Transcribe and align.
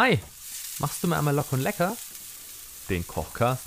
Hi, 0.00 0.16
machst 0.78 1.02
du 1.02 1.08
mir 1.08 1.18
einmal 1.18 1.34
locker 1.34 1.54
und 1.54 1.62
lecker? 1.62 1.96
Den 2.88 3.04
Kochcast? 3.04 3.64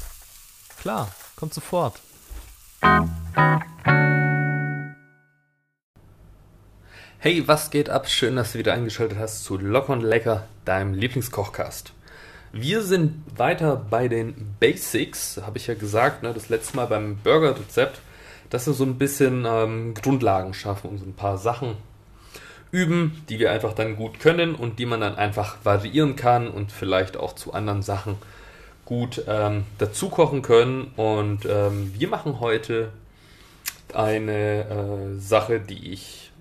Klar, 0.80 1.12
kommt 1.36 1.54
sofort. 1.54 2.00
Hey, 7.18 7.46
was 7.50 7.70
geht 7.70 7.90
ab? 7.90 8.08
Schön, 8.08 8.38
dass 8.38 8.54
du 8.54 8.60
wieder 8.60 8.72
eingeschaltet 8.72 9.20
hast 9.20 9.44
zu 9.44 9.58
Locker 9.58 9.92
und 9.92 10.04
Lecker, 10.04 10.48
deinem 10.64 10.94
Lieblingskochcast. 10.94 11.92
Wir 12.54 12.82
sind 12.82 13.26
weiter 13.38 13.76
bei 13.76 14.08
den 14.08 14.56
Basics, 14.58 15.42
habe 15.46 15.58
ich 15.58 15.68
ja 15.68 15.74
gesagt, 15.74 16.24
ne, 16.24 16.34
das 16.34 16.48
letzte 16.48 16.78
Mal 16.78 16.86
beim 16.86 17.18
Burger-Rezept, 17.18 18.00
dass 18.50 18.68
wir 18.68 18.74
so 18.74 18.86
ein 18.86 18.98
bisschen 18.98 19.44
ähm, 19.46 19.96
Grundlagen 19.96 20.54
schaffen 20.54 20.92
und 20.92 20.98
so 20.98 21.06
ein 21.06 21.14
paar 21.14 21.38
Sachen 21.38 21.76
üben, 22.72 23.24
die 23.30 23.40
wir 23.40 23.52
einfach 23.52 23.74
dann 23.74 23.96
gut 23.96 24.20
können 24.20 24.56
und 24.56 24.80
die 24.80 24.86
man 24.86 25.02
dann 25.02 25.16
einfach 25.16 25.58
variieren 25.64 26.16
kann 26.16 26.50
und 26.50 26.72
vielleicht 26.72 27.18
auch 27.18 27.34
zu 27.36 27.54
anderen 27.54 27.82
Sachen 27.82 28.16
gut 28.86 29.24
ähm, 29.28 29.66
dazu 29.78 30.10
kochen 30.10 30.42
können. 30.42 30.92
Und 30.96 31.46
ähm, 31.46 31.94
wir 31.98 32.08
machen 32.08 32.40
heute 32.40 32.92
eine 33.94 34.66
äh, 34.66 35.20
Sache, 35.20 35.60
die 35.60 35.92
ich 35.92 36.32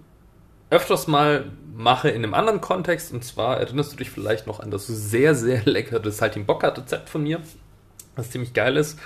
öfters 0.71 1.09
mal 1.09 1.47
mache 1.75 2.11
in 2.11 2.23
einem 2.23 2.35
anderen 2.35 2.61
Kontext. 2.61 3.13
Und 3.13 3.25
zwar 3.25 3.59
erinnerst 3.59 3.93
du 3.93 3.97
dich 3.97 4.11
vielleicht 4.11 4.47
noch 4.47 4.61
an 4.61 4.71
das 4.71 4.87
sehr, 4.87 5.35
sehr 5.35 5.63
leckere 5.65 6.11
Saltimbocca-Rezept 6.11 7.09
von 7.09 7.25
mir, 7.25 7.41
was 8.15 8.31
ziemlich 8.31 8.53
geil 8.53 8.77
ist. 8.77 8.99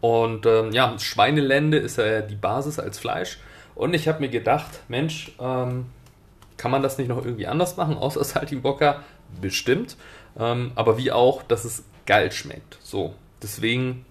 Und 0.00 0.44
ähm, 0.44 0.72
ja, 0.72 0.98
Schweinelende 0.98 1.78
ist 1.78 1.98
ja 1.98 2.20
die 2.20 2.34
Basis 2.34 2.78
als 2.78 2.98
Fleisch. 2.98 3.38
Und 3.74 3.94
ich 3.94 4.06
habe 4.06 4.20
mir 4.20 4.28
gedacht, 4.28 4.82
Mensch, 4.88 5.32
ähm, 5.40 5.86
kann 6.56 6.70
man 6.70 6.82
das 6.82 6.98
nicht 6.98 7.08
noch 7.08 7.24
irgendwie 7.24 7.46
anders 7.46 7.76
machen, 7.76 7.96
außer 7.96 8.24
Saltimbocca? 8.24 9.02
Bestimmt. 9.40 9.96
Ähm, 10.38 10.72
aber 10.74 10.98
wie 10.98 11.12
auch, 11.12 11.42
dass 11.42 11.64
es 11.64 11.84
geil 12.06 12.32
schmeckt. 12.32 12.78
So, 12.82 13.14
deswegen 13.42 14.04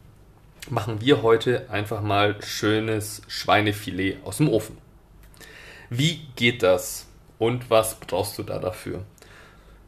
machen 0.70 1.02
wir 1.02 1.22
heute 1.22 1.70
einfach 1.70 2.02
mal 2.02 2.42
schönes 2.42 3.22
Schweinefilet 3.28 4.18
aus 4.24 4.38
dem 4.38 4.50
Ofen. 4.50 4.78
Wie 5.90 6.22
geht 6.36 6.64
das 6.64 7.08
und 7.38 7.70
was 7.70 7.96
brauchst 8.00 8.38
du 8.38 8.44
da 8.44 8.60
dafür? 8.60 9.04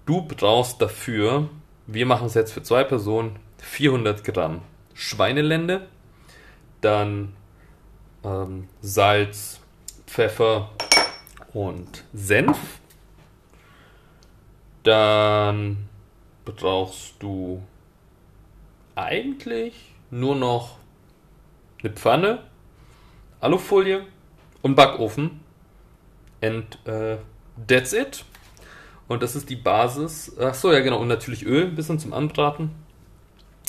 Du 0.05 0.21
brauchst 0.21 0.81
dafür, 0.81 1.49
wir 1.87 2.05
machen 2.05 2.27
es 2.27 2.33
jetzt 2.33 2.51
für 2.51 2.61
zwei 2.61 2.83
Personen, 2.83 3.37
400 3.57 4.23
Gramm 4.23 4.61
Schweinelende, 4.93 5.87
dann 6.81 7.33
ähm, 8.23 8.67
Salz, 8.81 9.59
Pfeffer 10.07 10.69
und 11.55 12.03
Senf. 12.13 12.81
Dann 14.83 15.87
brauchst 16.43 17.15
du 17.19 17.63
eigentlich 18.93 19.73
nur 20.11 20.35
noch 20.35 20.77
eine 21.81 21.93
Pfanne, 21.93 22.43
Alufolie 23.39 24.05
und 24.61 24.75
Backofen. 24.75 25.39
And 26.41 26.77
uh, 26.87 27.17
that's 27.65 27.93
it. 27.93 28.25
Und 29.07 29.23
das 29.23 29.35
ist 29.35 29.49
die 29.49 29.55
Basis. 29.55 30.35
Ach 30.37 30.53
so, 30.53 30.73
ja 30.73 30.81
genau. 30.81 30.99
Und 30.99 31.07
natürlich 31.07 31.45
Öl, 31.45 31.67
ein 31.67 31.75
bisschen 31.75 31.99
zum 31.99 32.11
Anbraten. 32.11 32.71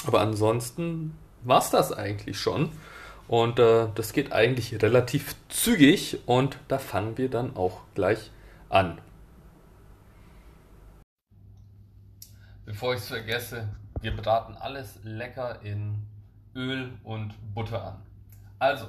Aber 0.06 0.20
ansonsten 0.20 1.16
war 1.44 1.60
es 1.60 1.70
das 1.70 1.92
eigentlich 1.92 2.36
schon. 2.38 2.70
Und 3.28 3.58
äh, 3.58 3.88
das 3.94 4.12
geht 4.12 4.32
eigentlich 4.32 4.80
relativ 4.82 5.34
zügig 5.48 6.18
und 6.26 6.58
da 6.68 6.78
fangen 6.78 7.18
wir 7.18 7.28
dann 7.28 7.56
auch 7.56 7.80
gleich 7.94 8.30
an. 8.68 8.98
Bevor 12.64 12.94
ich 12.94 13.00
es 13.00 13.08
vergesse, 13.08 13.68
wir 14.00 14.16
braten 14.16 14.56
alles 14.56 14.98
lecker 15.02 15.60
in 15.62 16.02
Öl 16.54 16.92
und 17.04 17.34
Butter 17.54 17.84
an. 17.84 18.02
Also, 18.58 18.88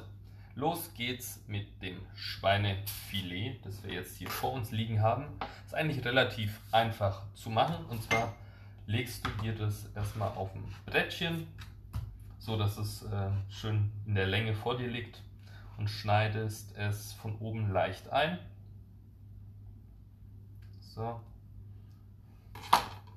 los 0.55 0.91
geht's 0.95 1.43
mit 1.47 1.81
dem 1.81 1.97
Schweinefilet, 2.15 3.59
das 3.63 3.83
wir 3.83 3.93
jetzt 3.93 4.17
hier 4.17 4.29
vor 4.29 4.53
uns 4.53 4.71
liegen 4.71 5.01
haben. 5.01 5.25
Ist 5.65 5.75
eigentlich 5.75 6.03
relativ 6.05 6.59
einfach 6.71 7.23
zu 7.33 7.49
machen 7.49 7.85
und 7.85 8.01
zwar 8.03 8.35
legst 8.87 9.25
du 9.25 9.29
dir 9.43 9.53
das 9.53 9.89
erstmal 9.95 10.29
auf 10.29 10.53
ein 10.55 10.63
Brettchen, 10.85 11.47
so 12.47 12.55
dass 12.55 12.77
es 12.77 13.03
äh, 13.03 13.29
schön 13.49 13.91
in 14.05 14.15
der 14.15 14.25
Länge 14.25 14.53
vor 14.53 14.77
dir 14.77 14.87
liegt 14.87 15.21
und 15.77 15.89
schneidest 15.89 16.77
es 16.77 17.11
von 17.11 17.37
oben 17.39 17.73
leicht 17.73 18.07
ein. 18.07 18.39
So. 20.79 21.19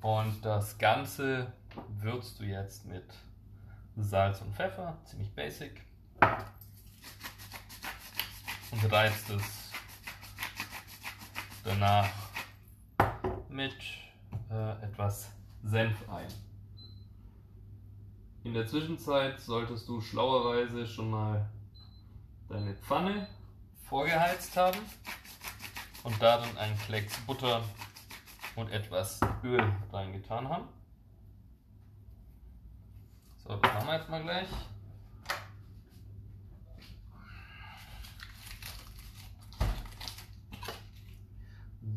Und 0.03 0.45
das 0.45 0.77
Ganze 0.79 1.53
würzt 2.01 2.41
du 2.41 2.43
jetzt 2.43 2.87
mit 2.87 3.05
Salz 3.97 4.41
und 4.41 4.53
Pfeffer, 4.53 4.99
ziemlich 5.05 5.33
basic. 5.33 5.81
Und 8.73 8.93
reizt 8.93 9.31
es 9.31 9.71
danach 11.63 12.11
mit 13.49 13.77
äh, 14.51 14.73
etwas 14.83 15.31
Senf 15.63 16.09
ein. 16.09 16.50
In 18.43 18.55
der 18.55 18.67
Zwischenzeit 18.67 19.39
solltest 19.39 19.87
du 19.87 20.01
schlauerweise 20.01 20.87
schon 20.87 21.11
mal 21.11 21.51
deine 22.49 22.75
Pfanne 22.75 23.29
vorgeheizt 23.85 24.57
haben 24.57 24.79
und 26.05 26.21
darin 26.23 26.57
einen 26.57 26.79
Klecks 26.79 27.19
Butter 27.27 27.63
und 28.57 28.71
etwas 28.71 29.21
Öl 29.45 29.63
reingetan 29.93 30.49
haben. 30.49 30.69
So, 33.45 33.57
das 33.57 33.73
machen 33.75 33.87
wir 33.87 33.97
jetzt 33.99 34.09
mal 34.09 34.23
gleich. 34.23 34.49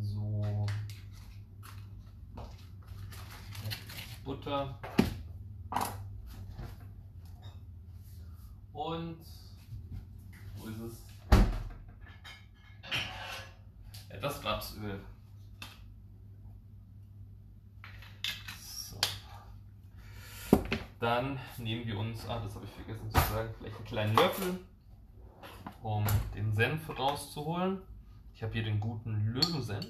So. 0.01 0.65
Butter. 4.25 4.77
Und 8.73 9.17
wo 10.63 10.69
ist 10.69 10.79
es? 10.79 11.03
Etwas 14.09 14.43
Rapsöl. 14.43 14.99
So. 18.61 18.97
Dann 20.99 21.39
nehmen 21.57 21.85
wir 21.85 21.97
uns, 21.97 22.27
ah, 22.27 22.39
das 22.39 22.55
habe 22.55 22.65
ich 22.65 22.71
vergessen 22.71 23.09
zu 23.11 23.19
sagen, 23.19 23.53
vielleicht 23.57 23.75
einen 23.75 23.85
kleinen 23.85 24.15
Löffel, 24.15 24.59
um 25.81 26.05
den 26.33 26.53
Senf 26.53 26.89
rauszuholen. 26.97 27.81
Ich 28.33 28.43
habe 28.43 28.53
hier 28.53 28.63
den 28.63 28.79
guten 28.79 29.33
Löwensenf. 29.33 29.87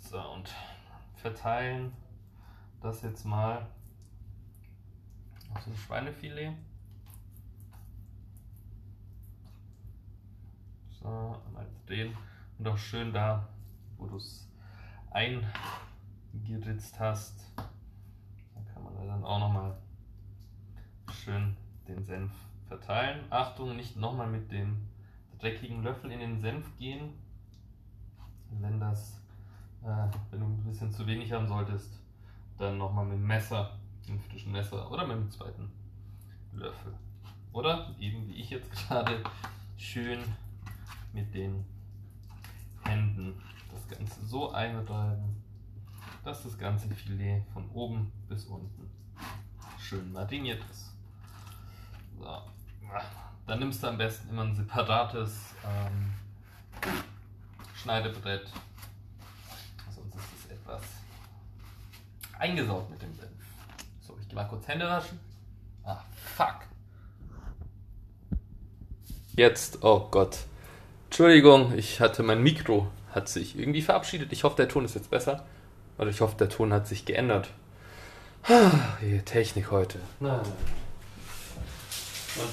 So, 0.00 0.20
und 0.32 0.52
verteilen 1.16 1.92
das 2.80 3.02
jetzt 3.02 3.24
mal 3.24 3.66
auf 5.54 5.64
dem 5.64 5.76
Schweinefilet. 5.76 6.54
So, 11.04 11.36
einmal 11.46 11.66
drehen 11.86 12.16
und 12.58 12.66
auch 12.66 12.78
schön 12.78 13.12
da, 13.12 13.46
wo 13.98 14.06
du 14.06 14.16
es 14.16 14.48
eingeritzt 15.10 16.98
hast, 16.98 17.52
da 17.56 18.62
kann 18.72 18.82
man 18.82 19.06
dann 19.06 19.22
auch 19.22 19.38
nochmal 19.38 19.76
schön 21.12 21.58
den 21.86 22.02
Senf 22.02 22.32
verteilen. 22.68 23.22
Achtung, 23.28 23.76
nicht 23.76 23.98
nochmal 23.98 24.28
mit 24.28 24.50
dem 24.50 24.88
dreckigen 25.38 25.82
Löffel 25.82 26.10
in 26.10 26.20
den 26.20 26.40
Senf 26.40 26.74
gehen. 26.78 27.12
Wenn 28.48 28.80
das, 28.80 29.20
äh, 29.82 30.08
wenn 30.30 30.40
du 30.40 30.46
ein 30.46 30.64
bisschen 30.64 30.90
zu 30.90 31.06
wenig 31.06 31.30
haben 31.32 31.48
solltest, 31.48 32.00
dann 32.56 32.78
nochmal 32.78 33.04
mit 33.04 33.18
dem 33.18 33.26
Messer, 33.26 33.78
mit 33.98 34.08
dem 34.08 34.20
frischen 34.20 34.52
Messer 34.52 34.90
oder 34.90 35.06
mit 35.06 35.18
dem 35.18 35.30
zweiten 35.30 35.70
Löffel. 36.54 36.94
Oder 37.52 37.94
eben 37.98 38.26
wie 38.26 38.36
ich 38.36 38.48
jetzt 38.48 38.72
gerade 38.88 39.22
schön 39.76 40.20
mit 41.14 41.32
den 41.32 41.64
Händen 42.82 43.40
das 43.72 43.98
Ganze 43.98 44.26
so 44.26 44.52
einreiben, 44.52 45.42
dass 46.24 46.42
das 46.42 46.58
ganze 46.58 46.88
Filet 46.88 47.42
von 47.52 47.70
oben 47.70 48.12
bis 48.28 48.44
unten 48.44 48.90
schön 49.78 50.12
mariniert 50.12 50.62
ist. 50.70 50.92
So. 52.18 52.42
Dann 53.46 53.58
nimmst 53.58 53.82
du 53.82 53.88
am 53.88 53.98
besten 53.98 54.30
immer 54.30 54.42
ein 54.42 54.54
separates 54.54 55.54
ähm, 55.64 56.12
Schneidebrett. 57.74 58.50
Sonst 59.94 60.14
ist 60.14 60.44
es 60.44 60.50
etwas 60.50 60.82
eingesaugt 62.38 62.90
mit 62.90 63.02
dem 63.02 63.14
Senf. 63.14 63.30
So, 64.00 64.16
ich 64.20 64.28
gehe 64.28 64.34
mal 64.34 64.44
kurz 64.44 64.66
Hände 64.66 64.86
waschen. 64.86 65.20
Ah, 65.84 66.02
fuck. 66.14 66.66
Jetzt, 69.36 69.82
oh 69.84 70.08
Gott. 70.10 70.46
Entschuldigung, 71.14 71.78
ich 71.78 72.00
hatte 72.00 72.24
mein 72.24 72.42
Mikro, 72.42 72.88
hat 73.12 73.28
sich 73.28 73.56
irgendwie 73.56 73.82
verabschiedet. 73.82 74.32
Ich 74.32 74.42
hoffe, 74.42 74.56
der 74.56 74.68
Ton 74.68 74.84
ist 74.84 74.96
jetzt 74.96 75.12
besser. 75.12 75.46
Oder 75.96 76.10
ich 76.10 76.20
hoffe, 76.20 76.34
der 76.36 76.48
Ton 76.48 76.72
hat 76.72 76.88
sich 76.88 77.04
geändert. 77.04 77.50
Die 79.00 79.20
Technik 79.20 79.70
heute. 79.70 80.00
Nein. 80.18 80.40
Und 80.40 82.48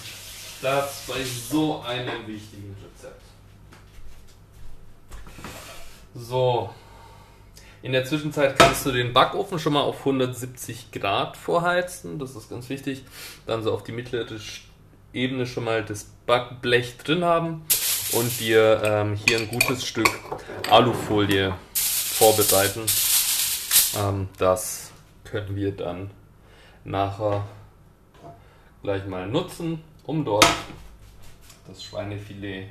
das 0.62 1.06
bei 1.08 1.24
so 1.24 1.82
einem 1.82 2.28
wichtigen 2.28 2.78
Rezept. 2.86 3.24
So. 6.14 6.70
In 7.82 7.94
der 7.94 8.06
Zwischenzeit 8.06 8.60
kannst 8.60 8.86
du 8.86 8.92
den 8.92 9.12
Backofen 9.12 9.58
schon 9.58 9.74
mal 9.74 9.82
auf 9.82 10.02
170 10.02 10.92
Grad 10.92 11.36
vorheizen. 11.36 12.20
Das 12.20 12.36
ist 12.36 12.52
ganz 12.52 12.70
wichtig. 12.70 13.06
Dann 13.48 13.64
so 13.64 13.74
auf 13.74 13.84
die 13.84 13.92
mittlere 13.92 14.40
Ebene 15.14 15.48
schon 15.48 15.64
mal 15.64 15.84
das 15.84 16.12
Backblech 16.28 16.98
drin 16.98 17.26
haben 17.26 17.66
und 18.14 18.40
dir 18.40 18.82
ähm, 18.84 19.16
hier 19.16 19.40
ein 19.40 19.50
gutes 19.50 19.86
Stück 19.86 20.10
Alufolie 20.70 21.54
vorbereiten. 21.74 22.86
Ähm, 23.98 24.30
das 24.38 24.92
können 25.24 25.56
wir 25.56 25.76
dann 25.76 26.12
nachher 26.84 27.46
gleich 28.82 29.06
mal 29.06 29.28
nutzen, 29.28 29.84
um 30.04 30.26
dort 30.26 30.48
das 31.68 31.84
Schweinefilet 31.84 32.70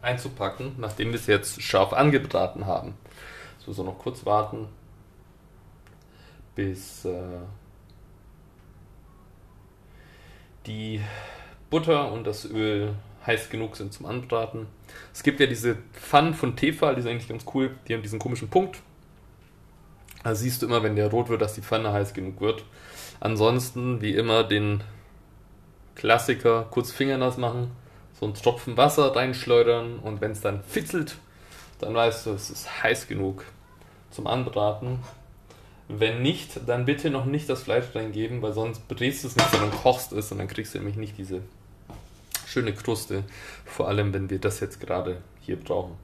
einzupacken, 0.00 0.74
nachdem 0.78 1.08
wir 1.08 1.16
es 1.16 1.26
jetzt 1.26 1.62
scharf 1.62 1.92
angebraten 1.92 2.66
haben. 2.66 2.94
So, 3.58 3.72
so 3.72 3.84
noch 3.84 3.98
kurz 3.98 4.26
warten, 4.26 4.68
bis 6.56 7.04
äh, 7.04 7.38
die 10.66 11.00
Butter 11.70 12.10
und 12.10 12.24
das 12.24 12.44
Öl 12.44 12.94
heiß 13.26 13.50
genug 13.50 13.76
sind 13.76 13.92
zum 13.92 14.06
Anbraten. 14.06 14.66
Es 15.12 15.22
gibt 15.22 15.40
ja 15.40 15.46
diese 15.46 15.76
Pfannen 15.92 16.34
von 16.34 16.56
Tefal, 16.56 16.94
die 16.94 17.02
sind 17.02 17.12
eigentlich 17.12 17.28
ganz 17.28 17.44
cool. 17.54 17.70
Die 17.86 17.94
haben 17.94 18.02
diesen 18.02 18.18
komischen 18.18 18.48
Punkt. 18.48 18.80
Da 20.24 20.34
siehst 20.34 20.62
du 20.62 20.66
immer, 20.66 20.82
wenn 20.82 20.96
der 20.96 21.10
rot 21.10 21.28
wird, 21.28 21.42
dass 21.42 21.54
die 21.54 21.62
Pfanne 21.62 21.92
heiß 21.92 22.14
genug 22.14 22.40
wird. 22.40 22.64
Ansonsten, 23.20 24.00
wie 24.00 24.14
immer, 24.14 24.44
den 24.44 24.82
Klassiker 25.94 26.66
kurz 26.70 26.90
fingernass 26.90 27.36
machen, 27.36 27.70
so 28.18 28.26
einen 28.26 28.34
Tropfen 28.34 28.76
Wasser 28.76 29.14
reinschleudern 29.14 29.98
und 29.98 30.20
wenn 30.20 30.32
es 30.32 30.40
dann 30.40 30.62
fitzelt, 30.64 31.16
dann 31.80 31.94
weißt 31.94 32.26
du, 32.26 32.30
es 32.30 32.50
ist 32.50 32.82
heiß 32.82 33.08
genug 33.08 33.44
zum 34.10 34.26
Anbraten. 34.26 35.00
Wenn 35.88 36.22
nicht, 36.22 36.60
dann 36.66 36.84
bitte 36.84 37.10
noch 37.10 37.24
nicht 37.24 37.48
das 37.48 37.64
Fleisch 37.64 37.86
reingeben, 37.94 38.40
weil 38.40 38.52
sonst 38.52 38.86
brätst 38.88 39.24
du 39.24 39.28
es 39.28 39.36
nicht, 39.36 39.50
sondern 39.50 39.70
kochst 39.72 40.12
es 40.12 40.30
und 40.32 40.38
dann 40.38 40.48
kriegst 40.48 40.74
du 40.74 40.78
nämlich 40.78 40.96
nicht 40.96 41.18
diese 41.18 41.42
schöne 42.52 42.74
Kruste. 42.74 43.24
Vor 43.64 43.88
allem, 43.88 44.12
wenn 44.12 44.28
wir 44.28 44.38
das 44.38 44.60
jetzt 44.60 44.78
gerade 44.80 45.22
hier 45.40 45.56
brauchen. 45.56 45.96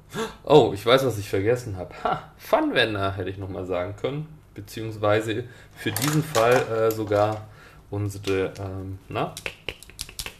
Oh, 0.44 0.72
ich 0.74 0.84
weiß, 0.84 1.04
was 1.04 1.18
ich 1.18 1.28
vergessen 1.28 1.76
habe. 1.76 1.94
Ha, 2.02 2.32
Pfannwender 2.38 3.16
hätte 3.16 3.30
ich 3.30 3.38
nochmal 3.38 3.66
sagen 3.66 3.94
können. 3.96 4.26
Beziehungsweise 4.54 5.44
für 5.76 5.92
diesen 5.92 6.24
Fall 6.24 6.54
äh, 6.54 6.90
sogar 6.90 7.46
unsere 7.90 8.52
ähm, 8.58 8.98
na, 9.08 9.34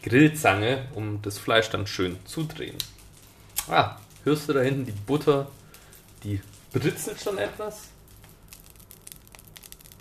Grillzange, 0.03 0.87
um 0.95 1.21
das 1.21 1.37
Fleisch 1.37 1.69
dann 1.69 1.87
schön 1.87 2.17
zu 2.25 2.43
drehen. 2.43 2.77
Ah, 3.69 3.97
hörst 4.23 4.49
du 4.49 4.53
da 4.53 4.61
hinten 4.61 4.85
die 4.85 4.91
Butter? 4.91 5.47
Die 6.23 6.41
britzelt 6.73 7.21
schon 7.21 7.37
etwas. 7.37 7.89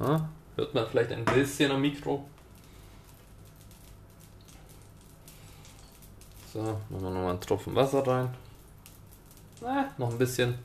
Ah, 0.01 0.23
hört 0.57 0.75
man 0.75 0.87
vielleicht 0.89 1.13
ein 1.13 1.25
bisschen 1.25 1.71
am 1.71 1.83
Mikro. 1.83 2.29
So, 6.59 6.65
machen 6.65 6.83
wir 6.91 7.11
nochmal 7.11 7.31
einen 7.31 7.41
Tropfen 7.41 7.77
Wasser 7.77 8.05
rein. 8.05 8.35
Na, 9.61 9.93
noch 9.97 10.11
ein 10.11 10.19
bisschen. 10.19 10.59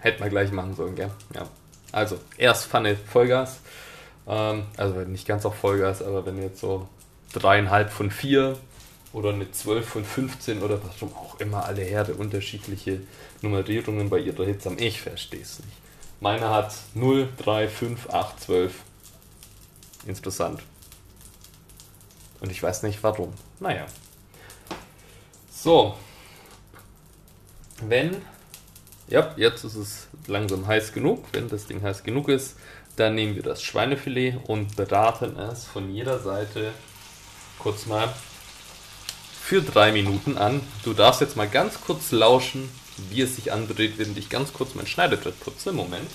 Hätten 0.00 0.22
wir 0.22 0.28
gleich 0.28 0.52
machen 0.52 0.76
sollen, 0.76 0.94
gell? 0.94 1.10
Ja. 1.34 1.48
Also, 1.90 2.18
erst 2.36 2.66
Pfanne 2.66 2.94
Vollgas. 2.96 3.60
Ähm, 4.26 4.66
also 4.76 4.94
nicht 5.00 5.26
ganz 5.26 5.46
auf 5.46 5.54
Vollgas, 5.54 6.02
aber 6.02 6.26
wenn 6.26 6.42
jetzt 6.42 6.60
so 6.60 6.86
dreieinhalb 7.32 7.90
von 7.90 8.10
vier 8.10 8.58
oder 9.14 9.30
eine 9.30 9.50
12 9.50 9.88
von 9.88 10.04
15 10.04 10.62
oder 10.62 10.78
warum 10.84 11.16
auch 11.16 11.40
immer 11.40 11.64
alle 11.64 11.80
Herde 11.80 12.12
unterschiedliche 12.14 13.00
Nummerierungen 13.40 14.10
bei 14.10 14.18
ihrer 14.18 14.44
Hitze 14.44 14.68
haben. 14.68 14.78
Ich 14.78 15.00
verstehe 15.00 15.40
es 15.40 15.60
nicht. 15.60 15.78
Meine 16.20 16.50
hat 16.50 16.74
0, 16.92 17.26
3, 17.38 17.68
5, 17.68 18.10
8, 18.10 18.40
12. 18.40 18.74
Interessant. 20.06 20.62
Und 22.46 22.52
ich 22.52 22.62
weiß 22.62 22.84
nicht 22.84 23.02
warum. 23.02 23.32
Naja. 23.58 23.86
So. 25.50 25.96
Wenn. 27.82 28.22
Ja, 29.08 29.34
jetzt 29.36 29.64
ist 29.64 29.74
es 29.74 30.06
langsam 30.28 30.64
heiß 30.64 30.92
genug. 30.92 31.24
Wenn 31.32 31.48
das 31.48 31.66
Ding 31.66 31.82
heiß 31.82 32.04
genug 32.04 32.28
ist, 32.28 32.54
dann 32.94 33.16
nehmen 33.16 33.34
wir 33.34 33.42
das 33.42 33.64
Schweinefilet 33.64 34.36
und 34.46 34.76
braten 34.76 35.36
es 35.36 35.64
von 35.64 35.92
jeder 35.92 36.20
Seite 36.20 36.70
kurz 37.58 37.86
mal 37.86 38.14
für 39.42 39.60
drei 39.60 39.90
Minuten 39.90 40.38
an. 40.38 40.60
Du 40.84 40.92
darfst 40.92 41.20
jetzt 41.20 41.36
mal 41.36 41.48
ganz 41.48 41.80
kurz 41.80 42.12
lauschen, 42.12 42.70
wie 43.10 43.22
es 43.22 43.34
sich 43.34 43.52
andreht, 43.52 43.94
während 43.96 44.16
ich 44.18 44.28
ganz 44.28 44.52
kurz 44.52 44.76
mein 44.76 44.86
Schneidebrett 44.86 45.40
putze. 45.40 45.72
Moment. 45.72 46.08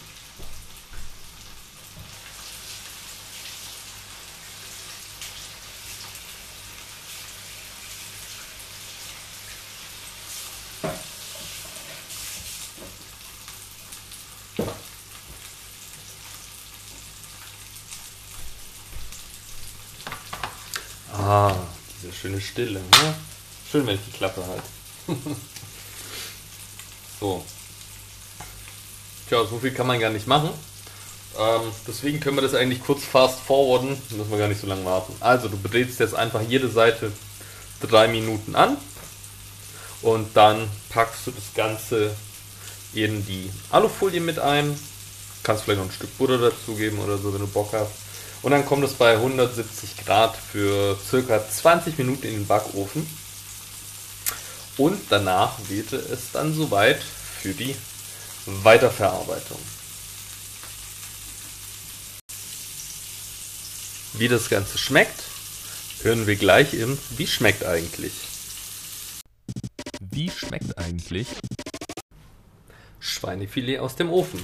Ah, 21.31 21.55
diese 22.03 22.11
schöne 22.11 22.41
Stille. 22.41 22.81
Ne? 22.81 23.15
Schön, 23.71 23.87
wenn 23.87 23.95
ich 23.95 24.01
die 24.05 24.11
Klappe 24.11 24.43
halt. 24.45 24.63
so. 27.21 27.45
Tja, 29.29 29.45
so 29.45 29.57
viel 29.59 29.71
kann 29.71 29.87
man 29.87 30.01
gar 30.01 30.09
nicht 30.09 30.27
machen. 30.27 30.49
Ähm, 31.39 31.71
deswegen 31.87 32.19
können 32.19 32.35
wir 32.35 32.41
das 32.41 32.53
eigentlich 32.53 32.83
kurz 32.83 33.05
fast 33.05 33.39
forwarden. 33.39 33.91
Müssen 34.09 34.29
wir 34.29 34.39
gar 34.39 34.49
nicht 34.49 34.59
so 34.59 34.67
lange 34.67 34.83
warten. 34.83 35.15
Also, 35.21 35.47
du 35.47 35.55
drehst 35.55 36.01
jetzt 36.01 36.15
einfach 36.15 36.41
jede 36.41 36.67
Seite 36.67 37.13
drei 37.79 38.09
Minuten 38.09 38.53
an. 38.53 38.75
Und 40.01 40.35
dann 40.35 40.69
packst 40.89 41.27
du 41.27 41.31
das 41.31 41.53
Ganze 41.55 42.13
in 42.93 43.25
die 43.25 43.49
Alufolie 43.69 44.19
mit 44.19 44.37
ein. 44.37 44.77
Kannst 45.43 45.63
vielleicht 45.63 45.79
noch 45.79 45.87
ein 45.87 45.93
Stück 45.93 46.17
Butter 46.17 46.39
dazugeben 46.39 46.99
oder 46.99 47.17
so, 47.17 47.33
wenn 47.33 47.39
du 47.39 47.47
Bock 47.47 47.71
hast. 47.71 48.10
Und 48.41 48.51
dann 48.51 48.65
kommt 48.65 48.83
es 48.83 48.93
bei 48.93 49.13
170 49.13 49.97
Grad 49.97 50.35
für 50.35 50.97
circa 51.07 51.47
20 51.47 51.97
Minuten 51.97 52.25
in 52.25 52.33
den 52.33 52.47
Backofen. 52.47 53.05
Und 54.77 54.99
danach 55.09 55.57
wählte 55.69 55.97
es 55.97 56.31
dann 56.31 56.53
soweit 56.53 57.01
für 57.03 57.53
die 57.53 57.75
Weiterverarbeitung. 58.45 59.59
Wie 64.13 64.27
das 64.27 64.49
Ganze 64.49 64.77
schmeckt, 64.77 65.23
hören 66.01 66.25
wir 66.25 66.35
gleich 66.35 66.73
im 66.73 66.97
Wie 67.11 67.27
schmeckt 67.27 67.63
eigentlich? 67.63 68.13
Wie 69.99 70.29
schmeckt 70.29 70.77
eigentlich? 70.77 71.27
Schweinefilet 72.99 73.79
aus 73.79 73.95
dem 73.95 74.11
Ofen. 74.11 74.43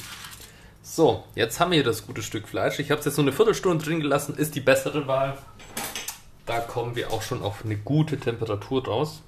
So, 0.97 1.23
jetzt 1.35 1.59
haben 1.59 1.69
wir 1.69 1.75
hier 1.75 1.83
das 1.83 2.07
gute 2.07 2.23
Stück 2.23 2.47
Fleisch. 2.47 2.79
Ich 2.79 2.89
habe 2.89 2.97
es 2.97 3.05
jetzt 3.05 3.17
nur 3.17 3.25
eine 3.25 3.31
Viertelstunde 3.31 3.85
drin 3.85 3.99
gelassen, 3.99 4.35
ist 4.35 4.55
die 4.55 4.61
bessere 4.61 5.05
Wahl. 5.05 5.37
Da 6.47 6.59
kommen 6.59 6.95
wir 6.95 7.13
auch 7.13 7.21
schon 7.21 7.43
auf 7.43 7.63
eine 7.63 7.77
gute 7.77 8.19
Temperatur 8.19 8.81
draus. 8.81 9.21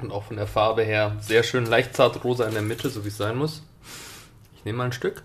Und 0.00 0.10
auch 0.10 0.22
von 0.22 0.36
der 0.36 0.46
Farbe 0.46 0.84
her 0.84 1.14
sehr 1.20 1.42
schön 1.42 1.66
leicht 1.66 1.94
zart 1.94 2.24
rosa 2.24 2.46
in 2.46 2.54
der 2.54 2.62
Mitte, 2.62 2.88
so 2.88 3.04
wie 3.04 3.08
es 3.08 3.18
sein 3.18 3.36
muss. 3.36 3.62
Ich 4.56 4.64
nehme 4.64 4.78
mal 4.78 4.84
ein 4.84 4.92
Stück. 4.92 5.22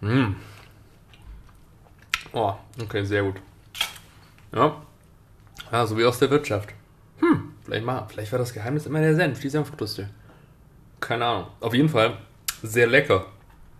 Mmh. 0.00 0.34
Oh, 2.32 2.54
okay, 2.82 3.04
sehr 3.04 3.22
gut. 3.22 3.36
Ja. 4.52 4.82
Ja, 5.70 5.86
so 5.86 5.96
wie 5.96 6.04
aus 6.04 6.18
der 6.18 6.30
Wirtschaft. 6.30 6.70
Hm, 7.20 7.54
vielleicht 7.62 7.84
mal, 7.84 8.04
vielleicht 8.08 8.32
war 8.32 8.40
das 8.40 8.52
Geheimnis 8.52 8.86
immer 8.86 8.98
der 8.98 9.14
Senf, 9.14 9.38
die 9.38 9.48
Senfkruste. 9.48 10.10
Keine 10.98 11.24
Ahnung. 11.24 11.46
Auf 11.60 11.72
jeden 11.72 11.88
Fall 11.88 12.18
sehr 12.64 12.86
lecker. 12.86 13.26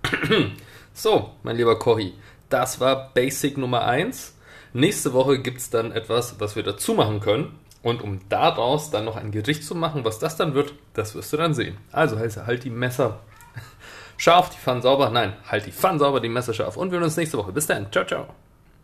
so, 0.94 1.30
mein 1.42 1.56
lieber 1.56 1.78
Cory, 1.78 2.12
das 2.50 2.80
war 2.80 3.12
Basic 3.14 3.56
Nummer 3.56 3.84
1. 3.86 4.36
Nächste 4.74 5.12
Woche 5.12 5.38
gibt 5.38 5.58
es 5.58 5.70
dann 5.70 5.92
etwas, 5.92 6.38
was 6.38 6.54
wir 6.56 6.62
dazu 6.62 6.94
machen 6.94 7.20
können. 7.20 7.58
Und 7.82 8.02
um 8.02 8.20
daraus 8.28 8.90
dann 8.90 9.04
noch 9.04 9.16
ein 9.16 9.30
Gericht 9.30 9.64
zu 9.64 9.74
machen, 9.74 10.04
was 10.04 10.18
das 10.18 10.36
dann 10.36 10.54
wird, 10.54 10.74
das 10.94 11.14
wirst 11.14 11.32
du 11.32 11.36
dann 11.36 11.54
sehen. 11.54 11.76
Also 11.92 12.18
heißt 12.18 12.46
halt 12.46 12.64
die 12.64 12.70
Messer 12.70 13.20
scharf, 14.16 14.50
die 14.50 14.58
Pfannen 14.58 14.82
sauber. 14.82 15.10
Nein, 15.10 15.34
halt 15.46 15.66
die 15.66 15.72
Pfannen 15.72 15.98
sauber, 15.98 16.20
die 16.20 16.28
Messer 16.28 16.54
scharf. 16.54 16.76
Und 16.76 16.92
wir 16.92 16.98
sehen 16.98 17.04
uns 17.04 17.16
nächste 17.16 17.38
Woche. 17.38 17.52
Bis 17.52 17.66
dann. 17.66 17.90
Ciao, 17.92 18.06
ciao. 18.06 18.26